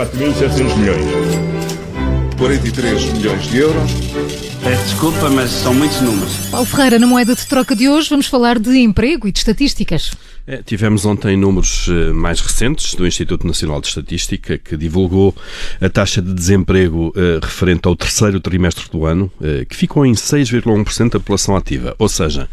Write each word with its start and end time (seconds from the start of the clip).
4.700 0.00 0.76
milhões. 0.78 1.04
43 2.38 3.12
milhões 3.12 3.42
de 3.42 3.58
euros. 3.58 4.49
Peço 4.70 4.84
desculpa, 4.84 5.28
mas 5.28 5.50
são 5.50 5.74
muitos 5.74 6.00
números. 6.00 6.32
Paulo 6.48 6.64
Ferreira, 6.64 6.96
na 6.96 7.04
moeda 7.04 7.34
de 7.34 7.44
troca 7.44 7.74
de 7.74 7.88
hoje, 7.88 8.08
vamos 8.08 8.28
falar 8.28 8.56
de 8.56 8.78
emprego 8.78 9.26
e 9.26 9.32
de 9.32 9.40
estatísticas. 9.40 10.12
É, 10.46 10.62
tivemos 10.62 11.04
ontem 11.04 11.36
números 11.36 11.88
eh, 11.88 12.12
mais 12.12 12.40
recentes 12.40 12.94
do 12.94 13.06
Instituto 13.06 13.46
Nacional 13.46 13.80
de 13.80 13.88
Estatística, 13.88 14.58
que 14.58 14.76
divulgou 14.76 15.34
a 15.80 15.88
taxa 15.88 16.22
de 16.22 16.32
desemprego 16.32 17.12
eh, 17.16 17.38
referente 17.42 17.86
ao 17.86 17.94
terceiro 17.94 18.40
trimestre 18.40 18.88
do 18.90 19.06
ano, 19.06 19.30
eh, 19.42 19.64
que 19.68 19.76
ficou 19.76 20.06
em 20.06 20.12
6,1% 20.12 21.10
da 21.10 21.20
população 21.20 21.54
ativa. 21.54 21.94
Ou 21.98 22.08
seja, 22.08 22.48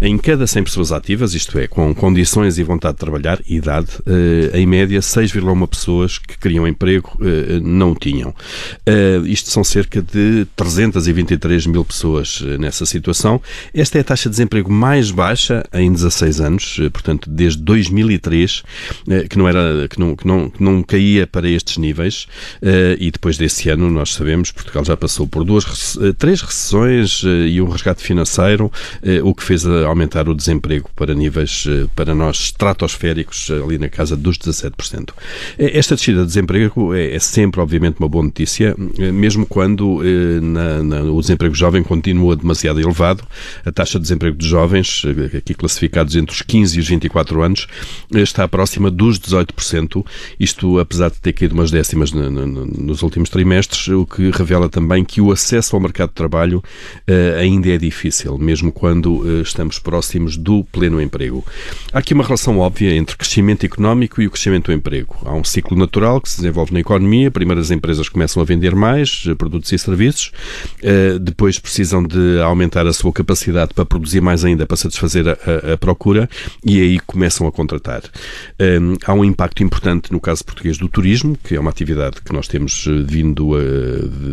em 0.00 0.16
cada 0.16 0.46
100 0.46 0.64
pessoas 0.64 0.92
ativas, 0.92 1.34
isto 1.34 1.58
é, 1.58 1.66
com 1.66 1.94
condições 1.94 2.58
e 2.58 2.62
vontade 2.62 2.94
de 2.94 3.00
trabalhar, 3.00 3.38
idade, 3.46 3.88
em 4.54 4.66
média, 4.66 5.00
6,1 5.00 5.66
pessoas 5.68 6.18
que 6.18 6.38
queriam 6.38 6.66
emprego 6.66 7.18
não 7.62 7.92
o 7.92 7.94
tinham. 7.94 8.34
Isto 9.24 9.50
são 9.50 9.64
cerca 9.64 10.00
de 10.00 10.46
323 10.56 11.61
mil 11.66 11.84
pessoas 11.84 12.40
nessa 12.58 12.86
situação. 12.86 13.40
Esta 13.74 13.98
é 13.98 14.00
a 14.00 14.04
taxa 14.04 14.28
de 14.28 14.30
desemprego 14.30 14.70
mais 14.70 15.10
baixa 15.10 15.64
em 15.72 15.92
16 15.92 16.40
anos, 16.40 16.80
portanto, 16.92 17.28
desde 17.30 17.62
2003, 17.62 18.62
eh, 19.08 19.26
que 19.28 19.38
não, 19.38 19.48
era, 19.48 19.88
que 19.88 19.98
não, 19.98 20.16
que 20.16 20.26
não, 20.26 20.50
que 20.50 20.62
não 20.62 20.82
caía 20.82 21.26
para 21.26 21.48
estes 21.48 21.78
níveis, 21.78 22.26
eh, 22.60 22.96
e 22.98 23.10
depois 23.10 23.36
desse 23.36 23.68
ano, 23.68 23.90
nós 23.90 24.14
sabemos, 24.14 24.50
Portugal 24.50 24.84
já 24.84 24.96
passou 24.96 25.26
por 25.26 25.44
duas, 25.44 25.96
eh, 26.00 26.12
três 26.16 26.40
recessões 26.40 27.22
e 27.24 27.60
um 27.60 27.68
resgate 27.68 28.02
financeiro, 28.02 28.70
o 29.24 29.34
que 29.34 29.42
fez 29.42 29.66
aumentar 29.66 30.28
o 30.28 30.34
desemprego 30.34 30.90
para 30.94 31.14
níveis, 31.14 31.66
para 31.94 32.14
nós, 32.14 32.36
estratosféricos, 32.36 33.50
ali 33.50 33.78
na 33.78 33.88
casa 33.88 34.16
dos 34.16 34.38
17%. 34.38 35.10
Esta 35.58 35.94
descida 35.94 36.20
de 36.20 36.26
desemprego 36.26 36.94
é, 36.94 37.14
é 37.14 37.18
sempre, 37.18 37.60
obviamente, 37.60 37.96
uma 37.98 38.08
boa 38.08 38.24
notícia, 38.24 38.74
mesmo 39.12 39.46
quando 39.46 40.00
na, 40.42 40.82
na, 40.82 41.02
o 41.02 41.20
desemprego 41.20 41.51
jovem 41.58 41.82
continua 41.82 42.36
demasiado 42.36 42.80
elevado. 42.80 43.24
A 43.64 43.72
taxa 43.72 43.98
de 43.98 44.02
desemprego 44.02 44.36
dos 44.36 44.46
jovens, 44.46 45.02
aqui 45.36 45.54
classificados 45.54 46.16
entre 46.16 46.34
os 46.34 46.42
15 46.42 46.76
e 46.76 46.80
os 46.80 46.88
24 46.88 47.12
24 47.22 47.42
anos 47.42 47.66
está 48.14 48.46
próxima 48.46 48.90
dos 48.90 49.18
18%, 49.18 50.04
isto 50.38 50.78
apesar 50.78 51.10
de 51.10 51.20
ter 51.20 51.32
caído 51.32 51.54
umas 51.54 51.70
décimas 51.70 52.12
no, 52.12 52.28
no, 52.30 52.66
nos 52.66 53.02
últimos 53.02 53.30
trimestres, 53.30 53.88
o 53.88 54.04
que 54.04 54.30
revela 54.30 54.68
também 54.68 55.04
que 55.04 55.20
o 55.20 55.32
acesso 55.32 55.76
ao 55.76 55.80
mercado 55.80 56.10
de 56.10 56.14
trabalho 56.14 56.58
uh, 56.58 57.38
ainda 57.38 57.68
é 57.68 57.78
difícil, 57.78 58.36
mesmo 58.38 58.72
quando 58.72 59.42
estamos 59.42 59.78
próximos 59.78 60.36
do 60.36 60.64
pleno 60.64 61.00
emprego. 61.00 61.44
Há 61.92 61.98
aqui 61.98 62.14
uma 62.14 62.24
relação 62.24 62.58
óbvia 62.58 62.94
entre 62.94 63.16
crescimento 63.16 63.64
económico 63.64 64.20
e 64.20 64.26
o 64.26 64.30
crescimento 64.30 64.66
do 64.66 64.72
emprego. 64.72 65.16
Há 65.24 65.34
um 65.34 65.44
ciclo 65.44 65.76
natural 65.76 66.20
que 66.20 66.28
se 66.28 66.36
desenvolve 66.36 66.72
na 66.72 66.80
economia, 66.80 67.30
primeiro 67.30 67.60
as 67.60 67.70
empresas 67.70 68.08
começam 68.08 68.42
a 68.42 68.44
vender 68.44 68.74
mais 68.74 69.24
eh, 69.28 69.34
produtos 69.34 69.70
e 69.72 69.78
serviços, 69.78 70.32
uh, 70.82 71.18
depois 71.32 71.58
precisam 71.58 72.02
de 72.02 72.40
aumentar 72.40 72.86
a 72.86 72.92
sua 72.92 73.10
capacidade 73.10 73.72
para 73.74 73.86
produzir 73.86 74.20
mais 74.20 74.44
ainda, 74.44 74.66
para 74.66 74.76
satisfazer 74.76 75.26
a, 75.28 75.72
a, 75.72 75.78
procura, 75.78 76.28
e 76.64 76.80
aí 76.80 77.00
começam 77.00 77.46
a 77.46 77.52
contratar. 77.52 78.02
Um, 78.60 78.94
há 79.04 79.14
um 79.14 79.24
impacto 79.24 79.62
importante 79.62 80.12
no 80.12 80.20
caso 80.20 80.44
português 80.44 80.76
do 80.76 80.88
turismo, 80.88 81.36
que 81.42 81.56
é 81.56 81.60
uma 81.60 81.70
atividade 81.70 82.20
que 82.22 82.32
nós 82.32 82.46
temos 82.46 82.86
eh, 82.86 83.02
vindo 83.04 83.54
a, 83.56 83.60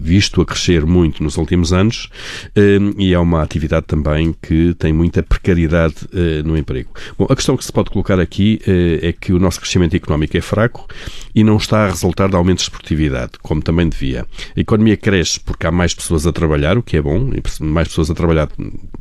visto 0.00 0.40
a 0.40 0.46
crescer 0.46 0.86
muito 0.86 1.22
nos 1.22 1.36
últimos 1.36 1.72
anos, 1.72 2.08
um, 2.56 3.00
e 3.00 3.12
é 3.12 3.18
uma 3.18 3.42
atividade 3.42 3.86
também 3.86 4.34
que 4.40 4.74
tem 4.74 4.92
muita 4.92 5.22
precariedade 5.22 5.96
uh, 6.12 6.46
no 6.46 6.56
emprego. 6.56 6.90
Bom, 7.18 7.26
a 7.28 7.34
questão 7.34 7.56
que 7.56 7.64
se 7.64 7.72
pode 7.72 7.90
colocar 7.90 8.20
aqui 8.20 8.60
uh, 8.66 9.06
é 9.06 9.12
que 9.12 9.32
o 9.32 9.38
nosso 9.38 9.60
crescimento 9.60 9.96
económico 9.96 10.36
é 10.36 10.40
fraco 10.40 10.86
e 11.34 11.42
não 11.42 11.56
está 11.56 11.84
a 11.84 11.88
resultar 11.88 12.28
de 12.28 12.36
aumentos 12.36 12.64
de 12.64 12.70
produtividade, 12.70 13.32
como 13.42 13.60
também 13.60 13.88
devia. 13.88 14.24
A 14.56 14.60
economia 14.60 14.96
cresce 14.96 15.40
porque 15.40 15.66
há 15.66 15.72
mais 15.72 15.92
pessoas 15.92 16.26
a 16.26 16.32
trabalhar, 16.32 16.78
que 16.84 16.96
é 16.96 17.02
bom, 17.02 17.30
mais 17.60 17.88
pessoas 17.88 18.10
a 18.10 18.14
trabalhar 18.14 18.48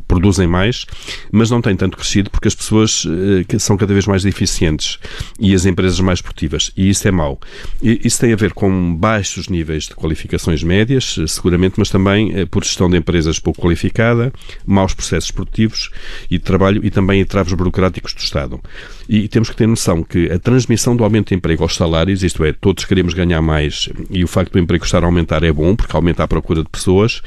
produzem 0.08 0.48
mais, 0.48 0.86
mas 1.32 1.50
não 1.50 1.62
tem 1.62 1.76
tanto 1.76 1.98
crescido 1.98 2.30
porque 2.30 2.48
as 2.48 2.56
pessoas 2.56 3.06
uh, 3.06 3.60
são 3.60 3.78
cada 3.78 3.94
vez 3.94 4.06
mais 4.06 4.26
eficientes 4.26 5.00
e 5.40 5.54
as 5.54 5.66
empresas 5.66 6.00
mais 6.00 6.22
produtivas. 6.22 6.72
E 6.78 6.90
isso 6.90 7.08
é 7.08 7.12
mau. 7.12 7.40
E 7.82 8.02
isso 8.04 8.20
tem 8.20 8.32
a 8.34 8.36
ver 8.36 8.54
com 8.54 8.96
baixos 8.96 9.48
níveis 9.48 9.86
de 9.86 9.96
qualificações 9.96 10.64
médias, 10.64 11.16
seguramente, 11.28 11.76
mas 11.78 11.90
também 11.90 12.32
eh, 12.36 12.46
por 12.46 12.64
gestão 12.64 12.90
de 12.90 12.98
empresas 12.98 13.40
pouco 13.40 13.62
qualificada, 13.62 14.32
maus 14.66 14.94
processos 14.94 15.32
produtivos 15.32 15.90
e 16.30 16.38
de 16.38 16.44
trabalho 16.44 16.86
e 16.86 16.92
também 16.92 17.22
entraves 17.22 17.54
burocráticos 17.54 18.14
do 18.14 18.20
Estado. 18.20 18.60
E 19.08 19.28
temos 19.28 19.50
que 19.50 19.56
ter 19.56 19.68
noção 19.68 20.04
que 20.04 20.32
a 20.32 20.40
transmissão 20.40 20.96
do 20.96 21.04
aumento 21.04 21.30
de 21.30 21.36
emprego 21.36 21.64
aos 21.64 21.76
salários, 21.76 22.24
isto 22.24 22.44
é, 22.44 22.54
todos 22.54 22.86
queremos 22.86 23.14
ganhar 23.14 23.42
mais 23.42 23.90
e 24.10 24.24
o 24.24 24.28
facto 24.28 24.54
do 24.54 24.60
emprego 24.60 24.86
estar 24.86 25.04
a 25.04 25.06
aumentar 25.06 25.44
é 25.44 25.52
bom, 25.52 25.76
porque 25.76 25.96
aumenta 25.96 26.24
a 26.24 26.28
procura 26.28 26.64
de 26.64 26.70
pessoas, 26.70 27.22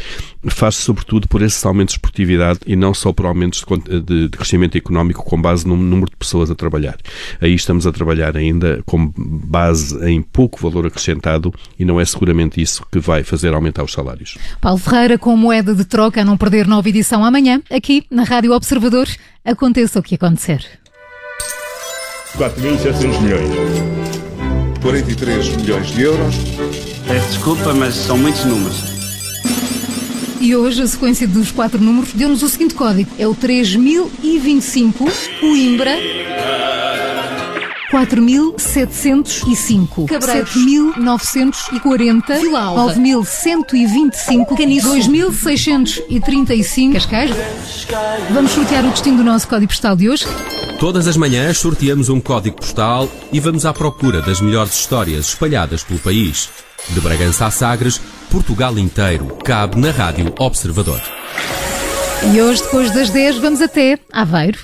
faz-se 0.46 0.82
sobretudo 0.82 1.28
por 1.28 1.42
esses 1.42 1.64
aumentos 1.64 1.94
de 1.94 2.00
produtividade 2.00 2.60
e 2.66 2.76
não 2.76 2.94
só 2.94 3.12
por 3.12 3.26
aumentos 3.26 3.64
de, 4.04 4.28
crescimento 4.30 4.76
económico 4.76 5.24
com 5.24 5.40
base 5.40 5.66
no 5.66 5.76
número 5.76 6.10
de 6.10 6.16
pessoas 6.16 6.50
a 6.50 6.54
trabalhar. 6.54 6.96
Aí 7.40 7.54
estamos 7.54 7.86
a 7.86 7.92
trabalhar 7.92 8.36
ainda 8.36 8.82
com 8.84 9.12
base 9.16 9.98
em 10.08 10.22
pouco 10.22 10.60
valor 10.60 10.86
acrescentado 10.86 11.52
e 11.78 11.84
não 11.84 12.00
é 12.00 12.04
seguramente 12.04 12.60
isso 12.60 12.84
que 12.90 12.98
vai 12.98 13.22
fazer 13.22 13.54
aumentar 13.54 13.84
os 13.84 13.92
salários. 13.92 14.38
Paulo 14.60 14.78
Ferreira, 14.78 15.18
com 15.18 15.36
moeda 15.36 15.74
de 15.74 15.84
troca 15.84 16.20
a 16.22 16.24
não 16.24 16.36
perder 16.36 16.66
nova 16.66 16.88
edição 16.88 17.24
amanhã, 17.24 17.60
aqui 17.70 18.04
na 18.10 18.24
Rádio 18.24 18.52
Observador, 18.52 19.08
aconteça 19.44 19.98
o 19.98 20.02
que 20.02 20.14
acontecer. 20.14 20.85
4.700 22.36 23.20
milhões. 23.22 23.50
43 24.82 25.56
milhões 25.56 25.86
de 25.88 26.02
euros. 26.02 26.34
Peço 27.08 27.28
desculpa, 27.28 27.72
mas 27.72 27.94
são 27.94 28.18
muitos 28.18 28.44
números. 28.44 28.84
E 30.38 30.54
hoje 30.54 30.82
a 30.82 30.86
sequência 30.86 31.26
dos 31.26 31.50
quatro 31.50 31.80
números 31.80 32.12
deu-nos 32.12 32.42
o 32.42 32.48
seguinte 32.48 32.74
código: 32.74 33.10
é 33.18 33.26
o 33.26 33.34
3025 33.34 35.06
Coimbra. 35.40 35.96
4.705 37.90 40.06
7.940 40.08 42.40
Vila 42.40 42.60
Alva 42.60 42.94
9.125 42.94 44.56
Caniço 44.56 44.92
2.635 44.92 46.94
Cascais 46.94 47.30
Vamos 48.32 48.50
sortear 48.50 48.84
o 48.84 48.90
destino 48.90 49.18
do 49.18 49.24
nosso 49.24 49.46
código 49.46 49.68
postal 49.68 49.94
de 49.94 50.10
hoje 50.10 50.26
Todas 50.78 51.08
as 51.08 51.16
manhãs 51.16 51.58
sorteamos 51.58 52.10
um 52.10 52.20
código 52.20 52.56
postal 52.56 53.08
e 53.32 53.40
vamos 53.40 53.64
à 53.64 53.72
procura 53.72 54.20
das 54.20 54.42
melhores 54.42 54.74
histórias 54.74 55.28
espalhadas 55.28 55.82
pelo 55.82 55.98
país. 55.98 56.50
De 56.90 57.00
Bragança 57.00 57.46
a 57.46 57.50
Sagres, 57.50 57.98
Portugal 58.30 58.78
inteiro 58.78 59.26
cabe 59.42 59.80
na 59.80 59.90
Rádio 59.90 60.34
Observador. 60.38 61.00
E 62.32 62.42
hoje, 62.42 62.62
depois 62.62 62.90
das 62.92 63.08
10, 63.08 63.38
vamos 63.38 63.62
até 63.62 63.98
Aveiro. 64.12 64.58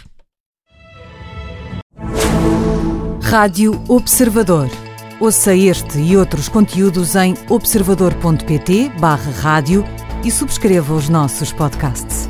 Rádio 3.23 3.83
Observador. 3.89 4.69
Ouça 5.19 5.55
este 5.55 5.99
e 5.99 6.17
outros 6.17 6.49
conteúdos 6.49 7.17
em 7.17 7.35
observador.pt/barra 7.49 9.31
rádio 9.41 9.85
e 10.23 10.31
subscreva 10.31 10.95
os 10.95 11.09
nossos 11.09 11.53
podcasts. 11.53 12.29